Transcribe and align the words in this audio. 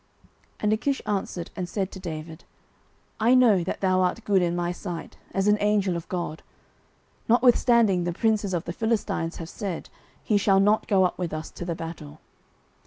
09:029:009 0.01 0.29
And 0.61 0.73
Achish 0.73 1.01
answered 1.05 1.51
and 1.55 1.69
said 1.69 1.91
to 1.91 1.99
David, 1.99 2.43
I 3.19 3.35
know 3.35 3.63
that 3.63 3.81
thou 3.81 4.01
art 4.01 4.23
good 4.23 4.41
in 4.41 4.55
my 4.55 4.71
sight, 4.71 5.17
as 5.31 5.47
an 5.47 5.59
angel 5.59 5.95
of 5.95 6.09
God: 6.09 6.41
notwithstanding 7.29 8.03
the 8.05 8.11
princes 8.11 8.55
of 8.55 8.63
the 8.63 8.73
Philistines 8.73 9.35
have 9.35 9.47
said, 9.49 9.89
He 10.23 10.37
shall 10.39 10.59
not 10.59 10.87
go 10.87 11.03
up 11.03 11.19
with 11.19 11.33
us 11.35 11.51
to 11.51 11.65
the 11.65 11.75
battle. 11.75 12.19